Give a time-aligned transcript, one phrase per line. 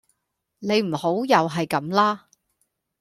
[0.57, 2.25] 你唔好又係咁啦